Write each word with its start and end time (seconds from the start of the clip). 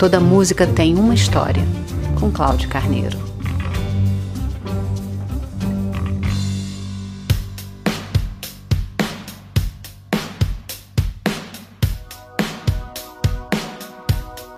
Toda 0.00 0.18
música 0.18 0.66
tem 0.66 0.94
uma 0.94 1.12
história, 1.12 1.62
com 2.18 2.32
Cláudio 2.32 2.70
Carneiro. 2.70 3.18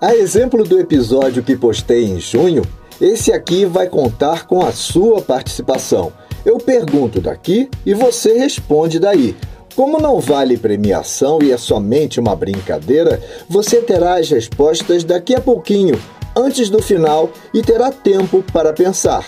A 0.01 0.15
exemplo 0.15 0.63
do 0.63 0.79
episódio 0.79 1.43
que 1.43 1.57
postei 1.57 2.05
em 2.05 2.21
junho, 2.21 2.61
esse 3.01 3.33
aqui 3.33 3.65
vai 3.65 3.89
contar 3.89 4.47
com 4.47 4.65
a 4.65 4.71
sua 4.71 5.21
participação. 5.21 6.13
Eu 6.45 6.57
pergunto 6.57 7.19
daqui 7.19 7.69
e 7.85 7.93
você 7.93 8.37
responde 8.37 8.97
daí. 8.97 9.35
Como 9.75 9.99
não 9.99 10.19
vale 10.19 10.55
premiação 10.55 11.39
e 11.41 11.51
é 11.51 11.57
somente 11.57 12.19
uma 12.19 12.35
brincadeira, 12.35 13.19
você 13.49 13.81
terá 13.81 14.19
as 14.19 14.29
respostas 14.29 15.03
daqui 15.03 15.33
a 15.33 15.41
pouquinho, 15.41 15.99
antes 16.37 16.69
do 16.69 16.79
final, 16.79 17.31
e 17.51 17.61
terá 17.61 17.91
tempo 17.91 18.43
para 18.53 18.71
pensar. 18.71 19.27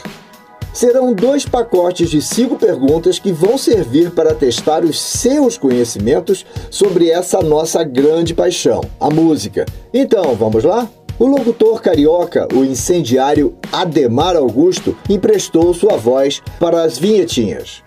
Serão 0.71 1.13
dois 1.13 1.45
pacotes 1.45 2.09
de 2.09 2.21
cinco 2.21 2.57
perguntas 2.57 3.17
que 3.17 3.31
vão 3.31 3.57
servir 3.57 4.11
para 4.11 4.35
testar 4.35 4.83
os 4.83 4.99
seus 4.99 5.57
conhecimentos 5.57 6.45
sobre 6.69 7.09
essa 7.09 7.41
nossa 7.41 7.83
grande 7.83 8.33
paixão, 8.33 8.81
a 8.99 9.09
música. 9.09 9.65
Então, 9.91 10.35
vamos 10.35 10.63
lá? 10.63 10.87
O 11.17 11.27
locutor 11.27 11.81
carioca, 11.81 12.45
o 12.53 12.65
incendiário 12.65 13.55
Ademar 13.71 14.35
Augusto, 14.35 14.97
emprestou 15.09 15.73
sua 15.73 15.95
voz 15.95 16.41
para 16.59 16.83
as 16.83 16.97
vinhetinhas. 16.97 17.81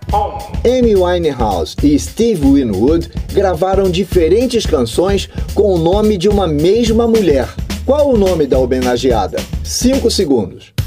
Amy 0.65 0.95
Winehouse 0.95 1.75
e 1.83 1.97
Steve 1.99 2.41
Winwood 2.41 3.11
gravaram 3.31 3.91
diferentes 3.91 4.65
canções 4.65 5.29
com 5.53 5.75
o 5.75 5.77
nome 5.77 6.17
de 6.17 6.27
uma 6.27 6.47
mesma 6.47 7.07
mulher. 7.07 7.47
Qual 7.85 8.09
o 8.09 8.17
nome 8.17 8.47
da 8.47 8.57
homenageada? 8.57 9.37
5 9.63 10.09
segundos. 10.09 10.78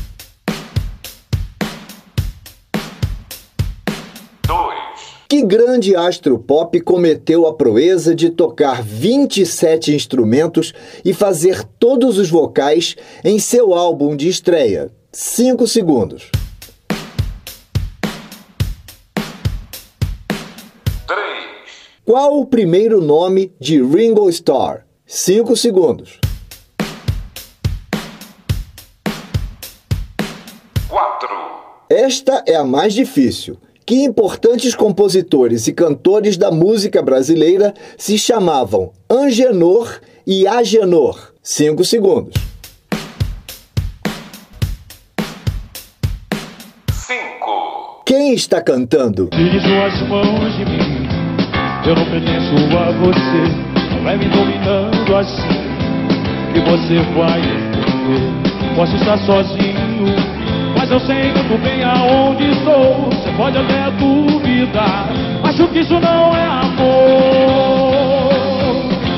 Que 5.33 5.41
grande 5.41 5.97
astro 5.97 6.38
pop 6.38 6.78
cometeu 6.83 7.47
a 7.47 7.55
proeza 7.55 8.14
de 8.14 8.28
tocar 8.28 8.83
27 8.83 9.94
instrumentos 9.94 10.75
e 11.02 11.14
fazer 11.14 11.64
todos 11.64 12.19
os 12.19 12.28
vocais 12.28 12.97
em 13.25 13.38
seu 13.38 13.72
álbum 13.72 14.14
de 14.14 14.28
estreia? 14.28 14.91
5 15.10 15.66
segundos. 15.66 16.30
3. 21.06 21.19
Qual 22.05 22.38
o 22.38 22.44
primeiro 22.44 23.00
nome 23.00 23.55
de 23.58 23.83
Ringo 23.83 24.28
Starr? 24.28 24.84
5 25.06 25.56
segundos. 25.56 26.20
4. 30.91 31.28
Esta 31.88 32.44
é 32.47 32.55
a 32.55 32.64
mais 32.64 32.92
difícil 32.92 33.56
que 33.84 34.05
importantes 34.05 34.75
compositores 34.75 35.66
e 35.66 35.72
cantores 35.72 36.36
da 36.36 36.50
música 36.50 37.02
brasileira 37.02 37.75
se 37.97 38.19
chamavam 38.19 38.92
Angenor 39.11 40.00
e 40.27 40.47
Agenor. 40.47 41.33
Cinco 41.42 41.84
segundos. 41.84 42.34
Cinco. 46.92 48.03
Quem 48.06 48.34
está 48.34 48.60
cantando? 48.60 49.28
Tire 49.33 49.60
suas 49.60 50.08
mãos 50.08 50.56
de 50.56 50.64
mim. 50.64 51.08
Eu 51.84 51.97
não 51.97 52.05
pertenço 52.05 52.55
a 52.78 52.92
você. 52.92 53.94
Não 53.94 54.05
vai 54.05 54.16
me 54.16 54.28
dominando 54.28 55.16
assim. 55.16 55.72
Que 56.53 56.60
você 56.60 56.98
vai 57.16 57.41
entender. 57.41 58.77
Posso 58.77 58.94
estar 58.97 59.19
sozinho 59.27 60.42
mas 60.83 60.91
eu 60.91 60.98
sei 60.98 61.33
muito 61.33 61.62
bem 61.62 61.84
aonde 61.84 62.50
estou. 62.50 63.22
Pode 63.37 63.56
até 63.56 63.91
duvidar, 63.93 65.09
acho 65.44 65.66
que 65.69 65.81
isso 65.81 65.94
não 65.94 66.37
é 66.37 66.47
amor. 66.47 67.62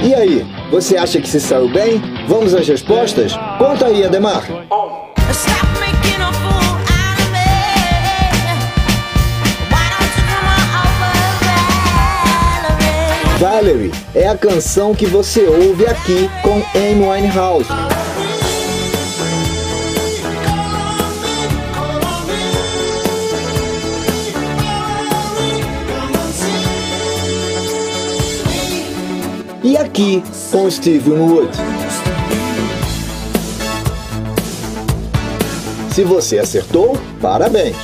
E 0.05 0.15
aí, 0.15 0.47
você 0.71 0.97
acha 0.97 1.21
que 1.21 1.29
se 1.29 1.41
saiu 1.41 1.69
bem? 1.69 2.01
Vamos 2.29 2.55
às 2.55 2.67
respostas? 2.69 3.37
Conta 3.59 3.87
aí, 3.87 4.05
Ademar. 4.05 4.45
Valerie 13.39 13.93
é 14.15 14.29
a 14.29 14.37
canção 14.37 14.95
que 14.95 15.07
você 15.07 15.43
ouve 15.43 15.87
aqui 15.87 16.31
com 16.43 16.63
Amy 16.79 17.05
Winehouse. 17.07 17.69
E 29.65 29.79
aqui 29.79 30.23
com 30.53 30.71
Steve 30.71 31.11
Wood. 31.11 31.49
Se 35.91 36.05
você 36.05 36.39
acertou, 36.39 36.99
parabéns! 37.19 37.75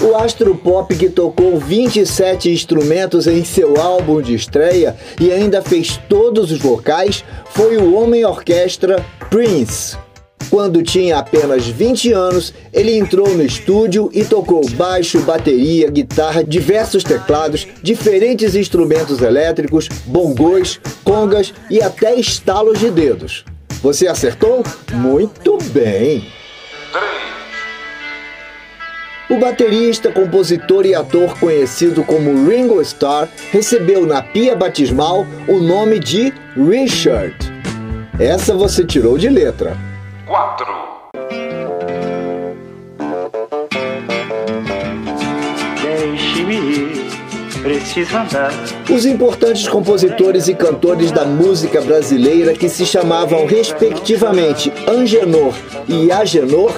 O 0.00 0.16
astro 0.16 0.54
pop 0.54 0.96
que 0.96 1.10
tocou 1.10 1.58
27 1.58 2.50
instrumentos 2.50 3.26
em 3.26 3.44
seu 3.44 3.78
álbum 3.78 4.22
de 4.22 4.34
estreia 4.34 4.96
e 5.20 5.30
ainda 5.30 5.60
fez 5.60 6.00
todos 6.08 6.50
os 6.50 6.58
vocais 6.58 7.22
foi 7.50 7.76
o 7.76 7.94
homem 7.96 8.24
orquestra 8.24 9.04
Prince. 9.28 10.05
Quando 10.50 10.82
tinha 10.82 11.18
apenas 11.18 11.66
20 11.66 12.12
anos, 12.12 12.54
ele 12.72 12.96
entrou 12.96 13.28
no 13.34 13.42
estúdio 13.42 14.10
e 14.12 14.24
tocou 14.24 14.66
baixo, 14.70 15.20
bateria, 15.20 15.90
guitarra, 15.90 16.44
diversos 16.44 17.02
teclados, 17.02 17.66
diferentes 17.82 18.54
instrumentos 18.54 19.20
elétricos, 19.20 19.88
bongos, 20.06 20.80
congas 21.02 21.52
e 21.68 21.82
até 21.82 22.14
estalos 22.14 22.78
de 22.78 22.90
dedos. 22.90 23.44
Você 23.82 24.06
acertou? 24.06 24.62
Muito 24.92 25.58
bem! 25.72 26.24
O 29.28 29.38
baterista, 29.38 30.12
compositor 30.12 30.86
e 30.86 30.94
ator 30.94 31.36
conhecido 31.40 32.04
como 32.04 32.48
Ringo 32.48 32.80
Starr 32.80 33.28
recebeu 33.50 34.06
na 34.06 34.22
pia 34.22 34.54
batismal 34.54 35.26
o 35.48 35.58
nome 35.58 35.98
de 35.98 36.32
Richard. 36.56 37.34
Essa 38.20 38.54
você 38.54 38.84
tirou 38.84 39.18
de 39.18 39.28
letra. 39.28 39.76
4. 40.26 40.66
Deixe-me 45.80 46.54
ir, 46.56 47.06
preciso 47.62 48.16
andar. 48.16 48.52
Os 48.90 49.06
importantes 49.06 49.68
compositores 49.68 50.48
e 50.48 50.54
cantores 50.54 51.12
da 51.12 51.24
música 51.24 51.80
brasileira 51.80 52.54
que 52.54 52.68
se 52.68 52.84
chamavam 52.84 53.46
respectivamente 53.46 54.72
Angenor 54.88 55.54
e 55.86 56.10
Agenor 56.10 56.72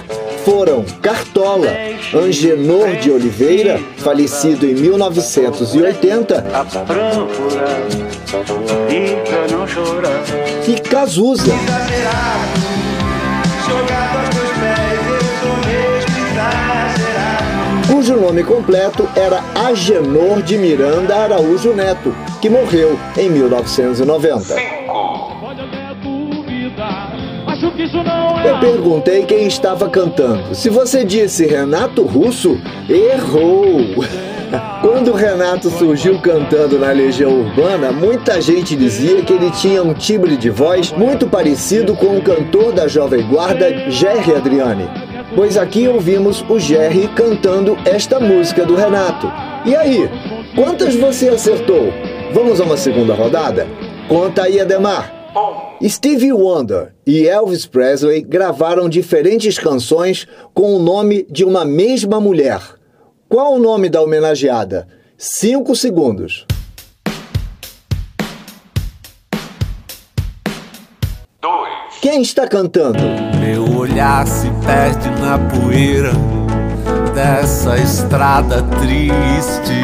foram 0.44 0.84
Cartola, 1.00 1.68
Angenor 2.14 2.96
de 2.96 3.10
Oliveira, 3.10 3.80
falecido 3.96 4.66
em 4.66 4.74
1980, 4.74 6.44
e 10.66 10.80
Cazuza 10.80 11.52
cujo 18.08 18.16
nome 18.16 18.42
completo 18.42 19.06
era 19.14 19.42
Agenor 19.54 20.40
de 20.42 20.56
Miranda 20.56 21.14
Araújo 21.16 21.74
Neto, 21.74 22.14
que 22.40 22.48
morreu 22.48 22.98
em 23.16 23.28
1990. 23.28 24.54
Eu 28.46 28.60
perguntei 28.60 29.24
quem 29.24 29.46
estava 29.46 29.90
cantando. 29.90 30.54
Se 30.54 30.70
você 30.70 31.04
disse 31.04 31.44
Renato 31.44 32.02
Russo, 32.02 32.58
errou! 32.88 34.27
Quando 34.80 35.10
o 35.10 35.14
Renato 35.14 35.68
surgiu 35.70 36.18
cantando 36.20 36.78
na 36.78 36.90
Legião 36.90 37.40
Urbana, 37.40 37.92
muita 37.92 38.40
gente 38.40 38.74
dizia 38.74 39.22
que 39.22 39.32
ele 39.32 39.50
tinha 39.50 39.82
um 39.82 39.92
timbre 39.92 40.36
de 40.36 40.48
voz 40.48 40.90
muito 40.92 41.26
parecido 41.26 41.94
com 41.94 42.16
o 42.16 42.22
cantor 42.22 42.72
da 42.72 42.88
Jovem 42.88 43.26
Guarda, 43.28 43.90
Jerry 43.90 44.34
Adriani. 44.34 44.88
Pois 45.34 45.58
aqui 45.58 45.86
ouvimos 45.86 46.44
o 46.48 46.58
Jerry 46.58 47.08
cantando 47.08 47.76
esta 47.84 48.18
música 48.18 48.64
do 48.64 48.74
Renato. 48.74 49.30
E 49.66 49.76
aí, 49.76 50.08
quantas 50.54 50.94
você 50.94 51.28
acertou? 51.28 51.92
Vamos 52.32 52.60
a 52.60 52.64
uma 52.64 52.76
segunda 52.76 53.14
rodada? 53.14 53.66
Conta 54.08 54.44
aí, 54.44 54.60
Ademar. 54.60 55.12
Stevie 55.86 56.32
Wonder 56.32 56.94
e 57.06 57.28
Elvis 57.28 57.66
Presley 57.66 58.22
gravaram 58.22 58.88
diferentes 58.88 59.58
canções 59.58 60.26
com 60.54 60.74
o 60.74 60.78
nome 60.78 61.26
de 61.30 61.44
uma 61.44 61.64
mesma 61.64 62.18
mulher. 62.18 62.77
Qual 63.28 63.56
o 63.56 63.58
nome 63.58 63.90
da 63.90 64.00
homenageada? 64.00 64.88
5 65.18 65.76
segundos. 65.76 66.46
2. 71.42 71.68
Quem 72.00 72.22
está 72.22 72.48
cantando? 72.48 72.98
Meu 73.38 73.80
olhar 73.80 74.26
se 74.26 74.46
perde 74.64 75.10
na 75.20 75.38
poeira 75.38 76.12
dessa 77.14 77.76
estrada 77.76 78.62
triste, 78.62 79.76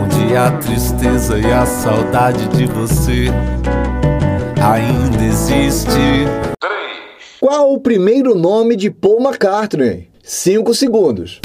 onde 0.00 0.36
a 0.36 0.52
tristeza 0.58 1.36
e 1.36 1.52
a 1.52 1.66
saudade 1.66 2.46
de 2.50 2.64
você 2.66 3.26
ainda 4.62 5.24
existe. 5.24 6.28
Qual 7.40 7.72
o 7.72 7.80
primeiro 7.80 8.36
nome 8.36 8.76
de 8.76 8.88
Paul 8.88 9.20
McCartney? 9.20 10.08
Cinco 10.30 10.74
segundos. 10.74 11.40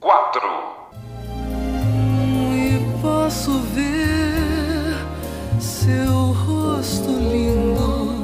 Quatro. 0.00 0.42
E 2.52 3.00
posso 3.00 3.60
ver 3.72 4.96
seu 5.60 6.32
rosto 6.32 7.08
lindo 7.08 8.16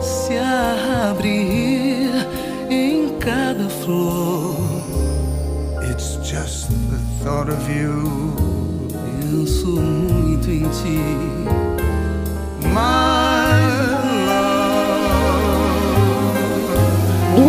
se 0.00 0.38
abrir 0.38 2.12
em 2.70 3.18
cada 3.18 3.68
flor. 3.68 4.54
It's 5.90 6.16
just 6.22 6.68
the 6.68 7.24
thought 7.24 7.50
of 7.50 7.68
you. 7.68 8.32
Penso 8.92 9.66
muito 9.66 10.48
em 10.48 10.68
ti. 10.68 11.00
My 12.72 13.11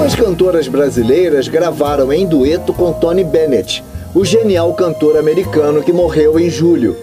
Duas 0.04 0.16
cantoras 0.16 0.68
brasileiras 0.68 1.48
gravaram 1.48 2.12
em 2.12 2.28
dueto 2.28 2.74
com 2.74 2.92
Tony 2.92 3.24
Bennett, 3.24 3.82
o 4.14 4.26
genial 4.26 4.74
cantor 4.74 5.16
americano 5.16 5.82
que 5.82 5.94
morreu 5.94 6.38
em 6.38 6.50
julho. 6.50 6.94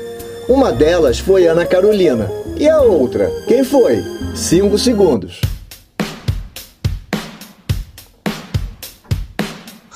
Uma 0.47 0.71
delas 0.71 1.19
foi 1.19 1.47
Ana 1.47 1.65
Carolina. 1.65 2.31
E 2.59 2.69
a 2.69 2.83
outra, 2.83 3.31
quem 3.49 3.65
foi? 3.65 4.05
Cinco 4.35 4.77
segundos. 4.77 5.41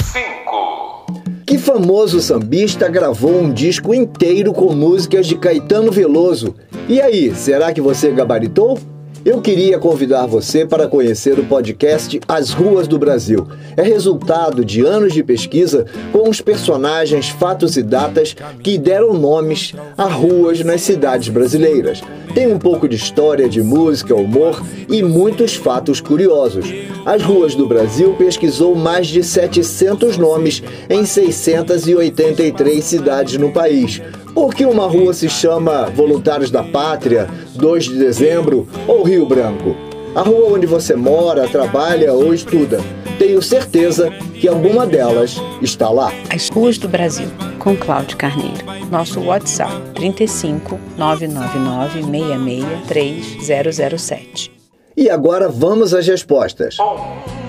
Cinco. 0.00 1.22
Que 1.46 1.58
famoso 1.58 2.22
sambista 2.22 2.88
gravou 2.88 3.38
um 3.38 3.52
disco 3.52 3.92
inteiro 3.92 4.50
com 4.54 4.72
músicas 4.72 5.26
de 5.26 5.36
Caetano 5.36 5.92
Veloso? 5.92 6.54
E 6.88 7.02
aí, 7.02 7.34
será 7.34 7.70
que 7.70 7.82
você 7.82 8.10
gabaritou? 8.12 8.78
Eu 9.24 9.40
queria 9.40 9.78
convidar 9.78 10.26
você 10.26 10.66
para 10.66 10.86
conhecer 10.86 11.38
o 11.38 11.46
podcast 11.46 12.20
As 12.28 12.50
Ruas 12.50 12.86
do 12.86 12.98
Brasil. 12.98 13.48
É 13.74 13.82
resultado 13.82 14.62
de 14.62 14.84
anos 14.84 15.14
de 15.14 15.22
pesquisa 15.22 15.86
com 16.12 16.28
os 16.28 16.42
personagens, 16.42 17.30
fatos 17.30 17.74
e 17.78 17.82
datas 17.82 18.36
que 18.62 18.76
deram 18.76 19.14
nomes 19.14 19.72
a 19.96 20.04
ruas 20.04 20.62
nas 20.62 20.82
cidades 20.82 21.30
brasileiras. 21.30 22.02
Tem 22.34 22.52
um 22.52 22.58
pouco 22.58 22.86
de 22.86 22.96
história, 22.96 23.48
de 23.48 23.62
música, 23.62 24.14
humor 24.14 24.62
e 24.90 25.02
muitos 25.02 25.54
fatos 25.54 26.02
curiosos. 26.02 26.66
As 27.06 27.22
Ruas 27.22 27.54
do 27.54 27.66
Brasil 27.66 28.14
pesquisou 28.18 28.74
mais 28.74 29.06
de 29.06 29.22
700 29.22 30.18
nomes 30.18 30.62
em 30.90 31.06
683 31.06 32.84
cidades 32.84 33.38
no 33.38 33.52
país. 33.52 34.02
Por 34.34 34.52
que 34.52 34.66
uma 34.66 34.88
rua 34.88 35.14
se 35.14 35.28
chama 35.28 35.88
Voluntários 35.90 36.50
da 36.50 36.62
Pátria, 36.64 37.28
2 37.54 37.84
de 37.84 37.98
dezembro 37.98 38.66
ou 38.88 39.04
Rio 39.04 39.24
Branco? 39.24 39.76
A 40.14 40.22
rua 40.22 40.52
onde 40.54 40.66
você 40.66 40.96
mora, 40.96 41.46
trabalha 41.48 42.12
ou 42.12 42.34
estuda. 42.34 42.80
Tenho 43.16 43.40
certeza 43.40 44.10
que 44.40 44.48
alguma 44.48 44.86
delas 44.86 45.36
está 45.62 45.88
lá. 45.88 46.12
As 46.28 46.48
Ruas 46.48 46.78
do 46.78 46.88
Brasil, 46.88 47.28
com 47.60 47.76
Cláudio 47.76 48.16
Carneiro. 48.16 48.64
Nosso 48.90 49.20
WhatsApp 49.20 49.72
35 49.94 50.80
999 50.98 52.02
66 52.02 52.86
3007. 52.88 54.52
E 54.96 55.08
agora 55.08 55.48
vamos 55.48 55.94
às 55.94 56.06
respostas. 56.06 56.76
Waiting 56.78 57.43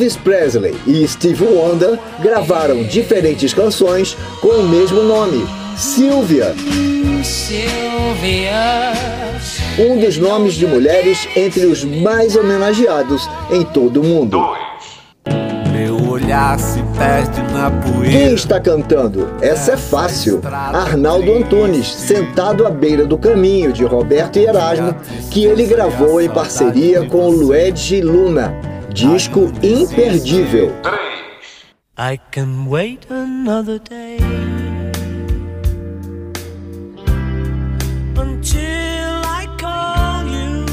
Elvis 0.00 0.16
Presley 0.16 0.74
e 0.86 1.06
Steve 1.06 1.44
Wonder 1.44 1.98
gravaram 2.20 2.82
diferentes 2.84 3.52
canções 3.52 4.16
com 4.40 4.48
o 4.48 4.62
mesmo 4.66 5.02
nome, 5.02 5.46
Sylvia, 5.76 6.54
Silvia. 7.22 8.92
um 9.78 9.98
dos 9.98 10.16
nomes 10.16 10.54
de 10.54 10.66
mulheres 10.66 11.28
entre 11.36 11.66
os 11.66 11.84
mais 11.84 12.34
homenageados 12.34 13.28
em 13.50 13.62
todo 13.62 14.00
o 14.00 14.04
mundo. 14.04 14.42
Meu 15.70 16.08
olhar 16.08 16.58
se 16.58 16.82
perde 16.96 17.42
na 17.52 17.70
Quem 17.70 17.92
poeira. 17.92 18.32
está 18.32 18.58
cantando? 18.58 19.28
Essa 19.42 19.72
é 19.72 19.76
fácil. 19.76 20.40
Arnaldo 20.42 21.30
Antunes, 21.30 21.92
sentado 21.92 22.66
à 22.66 22.70
beira 22.70 23.04
do 23.04 23.18
caminho 23.18 23.70
de 23.70 23.84
Roberto 23.84 24.38
e 24.38 24.46
Erasmo, 24.46 24.94
que 25.30 25.44
ele 25.44 25.66
gravou 25.66 26.22
em 26.22 26.30
parceria 26.30 27.04
com 27.04 27.26
o 27.26 27.30
Luigi 27.30 28.00
Luna. 28.00 28.70
Disco 28.94 29.52
imperdível. 29.62 30.72
I 31.96 32.18
can 32.32 32.66
wait 32.68 33.06
another 33.10 33.78
day 33.78 34.18
until 38.16 39.22
I 39.24 39.46
call 39.58 40.26
you. 40.26 40.64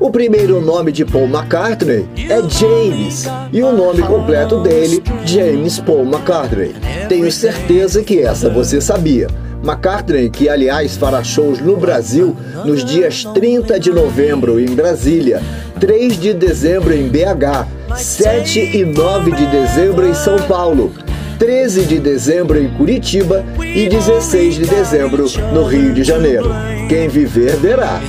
O 0.00 0.10
primeiro 0.10 0.60
nome 0.60 0.92
de 0.92 1.04
Paul 1.04 1.26
McCartney 1.26 2.08
é 2.28 2.40
James 2.48 3.26
e 3.52 3.62
o 3.62 3.72
nome 3.72 4.02
completo 4.02 4.60
dele, 4.62 5.02
James 5.26 5.78
Paul 5.80 6.04
McCartney. 6.06 6.74
Tenho 7.08 7.30
certeza 7.30 8.02
que 8.02 8.20
essa 8.20 8.48
você 8.48 8.80
sabia. 8.80 9.26
McCartney, 9.62 10.30
que 10.30 10.48
aliás 10.48 10.96
fará 10.96 11.22
shows 11.22 11.60
no 11.60 11.76
Brasil 11.76 12.36
nos 12.64 12.84
dias 12.84 13.24
30 13.24 13.78
de 13.78 13.90
novembro 13.90 14.58
em 14.58 14.74
Brasília, 14.74 15.42
3 15.78 16.18
de 16.18 16.34
dezembro 16.34 16.94
em 16.94 17.08
BH, 17.08 17.96
7 17.96 18.58
e 18.58 18.84
9 18.84 19.32
de 19.32 19.46
dezembro 19.46 20.06
em 20.06 20.14
São 20.14 20.38
Paulo, 20.42 20.92
13 21.38 21.84
de 21.84 21.98
dezembro 21.98 22.58
em 22.58 22.68
Curitiba 22.74 23.44
e 23.62 23.88
16 23.88 24.56
de 24.56 24.66
dezembro 24.66 25.26
no 25.52 25.64
Rio 25.64 25.92
de 25.94 26.04
Janeiro. 26.04 26.50
Quem 26.88 27.08
viver 27.08 27.56
verá. 27.56 28.00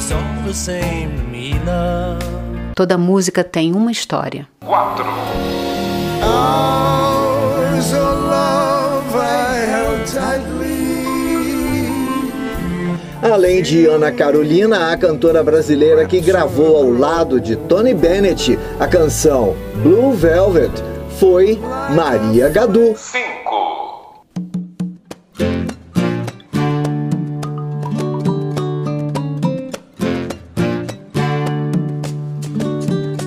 Toda 2.75 2.97
música 2.97 3.43
tem 3.43 3.73
uma 3.73 3.91
história. 3.91 4.47
Quatro. 4.65 5.05
Além 13.21 13.61
de 13.61 13.85
Ana 13.85 14.11
Carolina, 14.11 14.91
a 14.91 14.97
cantora 14.97 15.43
brasileira 15.43 16.05
que 16.05 16.19
gravou 16.19 16.75
ao 16.75 16.89
lado 16.89 17.39
de 17.39 17.55
Tony 17.55 17.93
Bennett 17.93 18.57
a 18.79 18.87
canção 18.87 19.55
Blue 19.83 20.11
Velvet 20.13 20.71
foi 21.19 21.59
Maria 21.95 22.49
Gadu. 22.49 22.95
Cinco. 22.97 23.31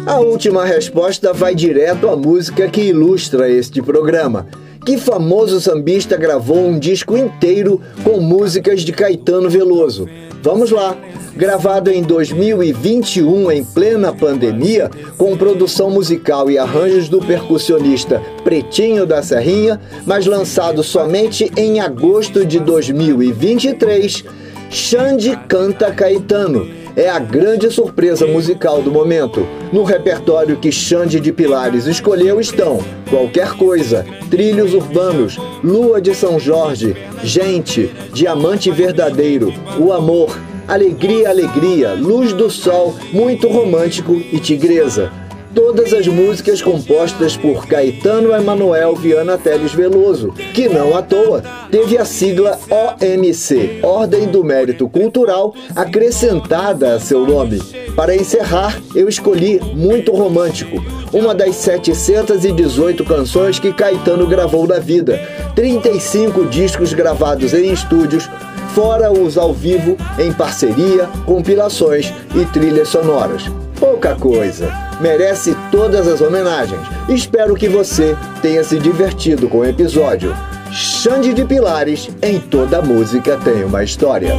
A 0.06 0.18
última 0.18 0.64
resposta 0.64 1.32
vai 1.32 1.54
direto 1.54 2.08
à 2.08 2.16
música 2.16 2.68
que 2.68 2.80
ilustra 2.80 3.48
este 3.48 3.80
programa. 3.80 4.46
Que 4.84 4.98
famoso 4.98 5.62
sambista 5.62 6.14
gravou 6.14 6.58
um 6.58 6.78
disco 6.78 7.16
inteiro 7.16 7.80
com 8.02 8.20
músicas 8.20 8.82
de 8.82 8.92
Caetano 8.92 9.48
Veloso? 9.48 10.06
Vamos 10.42 10.70
lá! 10.70 10.94
Gravado 11.34 11.90
em 11.90 12.02
2021, 12.02 13.50
em 13.50 13.64
plena 13.64 14.12
pandemia, 14.12 14.90
com 15.16 15.38
produção 15.38 15.90
musical 15.90 16.50
e 16.50 16.58
arranjos 16.58 17.08
do 17.08 17.18
percussionista 17.18 18.22
Pretinho 18.44 19.06
da 19.06 19.22
Serrinha, 19.22 19.80
mas 20.04 20.26
lançado 20.26 20.82
somente 20.82 21.50
em 21.56 21.80
agosto 21.80 22.44
de 22.44 22.60
2023, 22.60 24.22
Xande 24.70 25.34
canta 25.48 25.90
Caetano. 25.92 26.83
É 26.96 27.10
a 27.10 27.18
grande 27.18 27.70
surpresa 27.72 28.24
musical 28.24 28.80
do 28.80 28.90
momento. 28.90 29.44
No 29.72 29.82
repertório 29.82 30.56
que 30.56 30.70
Xande 30.70 31.18
de 31.18 31.32
Pilares 31.32 31.86
escolheu 31.86 32.40
estão 32.40 32.78
Qualquer 33.10 33.54
Coisa, 33.54 34.06
Trilhos 34.30 34.74
Urbanos, 34.74 35.36
Lua 35.62 36.00
de 36.00 36.14
São 36.14 36.38
Jorge, 36.38 36.94
Gente, 37.24 37.90
Diamante 38.12 38.70
Verdadeiro, 38.70 39.52
O 39.76 39.92
Amor, 39.92 40.38
Alegria, 40.68 41.30
Alegria, 41.30 41.94
Luz 41.94 42.32
do 42.32 42.48
Sol, 42.48 42.94
Muito 43.12 43.48
Romântico 43.48 44.14
e 44.14 44.38
Tigresa. 44.38 45.10
Todas 45.54 45.92
as 45.92 46.06
músicas 46.08 46.60
compostas 46.60 47.36
por 47.36 47.66
Caetano 47.66 48.34
Emanuel 48.34 48.96
Viana 48.96 49.38
Teles 49.38 49.72
Veloso, 49.72 50.32
que 50.52 50.68
não 50.68 50.96
à 50.96 51.02
toa 51.02 51.42
teve 51.70 51.96
a 51.96 52.04
sigla 52.04 52.58
OMC, 52.68 53.78
Ordem 53.82 54.26
do 54.26 54.42
Mérito 54.42 54.88
Cultural, 54.88 55.54
acrescentada 55.74 56.94
a 56.94 57.00
seu 57.00 57.24
nome. 57.24 57.62
Para 57.94 58.16
encerrar, 58.16 58.80
eu 58.94 59.08
escolhi 59.08 59.60
Muito 59.74 60.12
Romântico, 60.12 60.84
uma 61.12 61.34
das 61.34 61.54
718 61.56 63.04
canções 63.04 63.58
que 63.60 63.72
Caetano 63.72 64.26
gravou 64.26 64.66
na 64.66 64.80
vida, 64.80 65.20
35 65.54 66.46
discos 66.46 66.92
gravados 66.92 67.54
em 67.54 67.72
estúdios, 67.72 68.28
fora 68.74 69.12
os 69.12 69.38
ao 69.38 69.52
vivo, 69.52 69.96
em 70.18 70.32
parceria, 70.32 71.08
compilações 71.24 72.12
e 72.34 72.44
trilhas 72.46 72.88
sonoras. 72.88 73.63
Pouca 73.78 74.14
coisa, 74.14 74.72
merece 75.00 75.54
todas 75.70 76.06
as 76.06 76.20
homenagens. 76.20 76.80
Espero 77.08 77.54
que 77.54 77.68
você 77.68 78.16
tenha 78.40 78.62
se 78.62 78.78
divertido 78.78 79.48
com 79.48 79.58
o 79.58 79.64
episódio. 79.64 80.34
Xande 80.70 81.34
de 81.34 81.44
Pilares, 81.44 82.08
em 82.22 82.40
toda 82.40 82.80
música 82.80 83.36
tem 83.36 83.64
uma 83.64 83.82
história. 83.84 84.34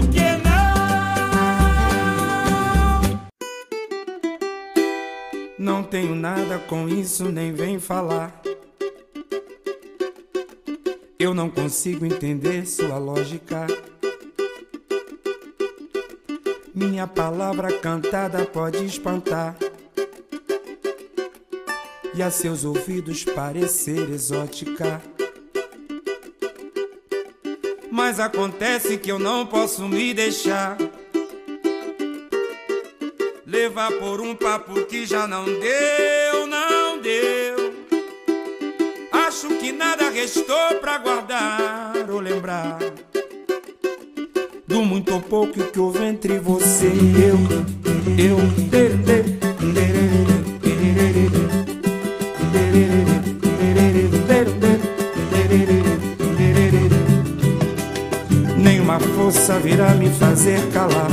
Não 5.57 5.83
tenho 5.83 6.15
nada 6.15 6.59
com 6.67 6.87
isso, 6.87 7.25
nem 7.25 7.53
vem 7.53 7.79
falar. 7.79 8.41
Eu 11.17 11.33
não 11.33 11.49
consigo 11.49 12.05
entender 12.05 12.67
sua 12.67 12.97
lógica. 12.97 13.65
Minha 16.75 17.07
palavra 17.07 17.79
cantada 17.79 18.45
pode 18.45 18.83
espantar 18.83 19.55
e 22.13 22.21
a 22.21 22.29
seus 22.29 22.65
ouvidos 22.65 23.23
parecer 23.23 24.09
exótica. 24.09 25.01
Mas 27.89 28.19
acontece 28.19 28.97
que 28.97 29.09
eu 29.09 29.17
não 29.17 29.45
posso 29.45 29.87
me 29.87 30.13
deixar 30.13 30.75
levar 33.45 33.93
por 33.93 34.19
um 34.19 34.35
papo 34.35 34.85
que 34.85 35.05
já 35.05 35.25
não 35.25 35.45
deu, 35.45 36.45
não 36.45 36.99
deu. 36.99 37.73
Acho 39.13 39.47
que 39.59 39.71
nada 39.71 40.09
restou 40.09 40.75
pra 40.81 40.97
guardar 40.97 42.09
ou 42.09 42.19
lembrar 42.19 42.79
muito 44.95 45.13
ou 45.13 45.19
pouco 45.19 45.61
que 45.61 45.77
houve 45.77 46.05
entre 46.05 46.39
você 46.39 46.87
e 46.87 47.21
eu, 47.21 47.37
eu. 48.17 48.37
Nenhuma 58.57 58.97
força 59.01 59.59
virá 59.59 59.89
me 59.95 60.09
fazer 60.11 60.65
calar. 60.71 61.11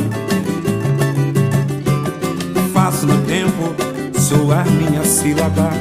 Faço 2.72 3.04
no 3.04 3.20
tempo 3.26 3.74
soar 4.16 4.64
minha 4.70 5.04
sílaba. 5.04 5.72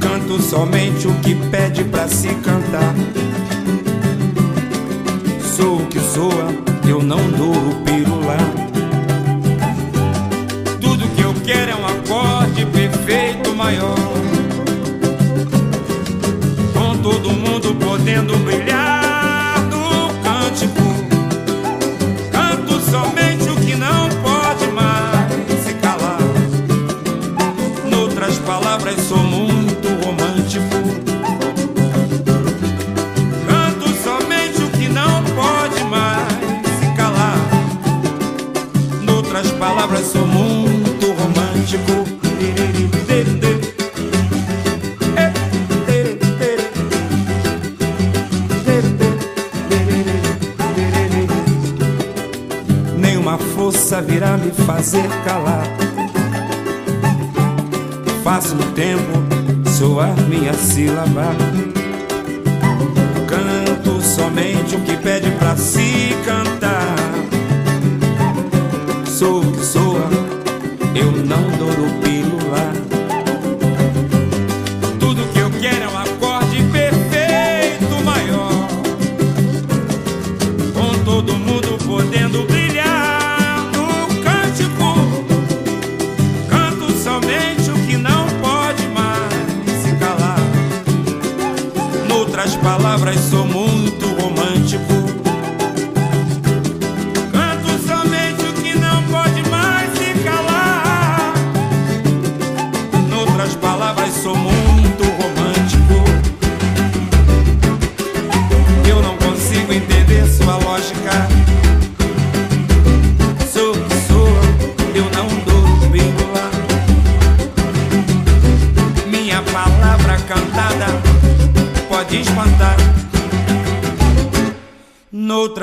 Canto 0.00 0.42
somente 0.42 1.06
o 1.06 1.14
que 1.20 1.36
pede 1.50 1.84
pra 1.84 2.08
se 2.08 2.34
cantar 2.34 3.23
sou 5.64 5.76
o 5.76 5.86
que 5.86 5.98
soa, 5.98 6.48
eu 6.86 7.02
não 7.02 7.30
dou 7.30 7.52
o 7.52 7.84
pirulá. 7.84 8.53
Calar. 55.24 55.66
Faço 58.22 58.54
no 58.54 58.64
tempo 58.72 59.68
soar 59.68 60.14
minha 60.28 60.52
sílaba. 60.54 61.34
Canto 63.26 64.02
somente 64.02 64.76
o 64.76 64.80
que 64.80 64.96
pede 64.98 65.30
pra 65.32 65.56
se 65.56 66.14
cantar 66.24 66.94
sou 69.24 69.40
o 69.40 69.52
que 69.52 69.64
soa, 69.64 70.10
eu 70.94 71.12
não 71.12 71.42
dou 71.56 71.70
o 71.70 72.00
pílula. 72.02 72.83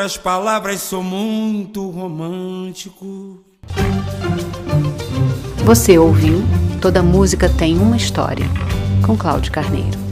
Noutras 0.02 0.18
palavras, 0.18 0.82
sou 0.82 1.04
muito 1.04 1.88
romântico. 1.92 3.40
Você 5.64 5.96
ouviu 5.96 6.42
Toda 6.82 7.04
Música 7.04 7.48
Tem 7.48 7.78
uma 7.78 7.98
História, 7.98 8.48
com 9.06 9.16
Cláudio 9.16 9.52
Carneiro. 9.52 10.11